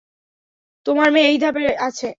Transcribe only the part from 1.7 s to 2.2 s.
আছে।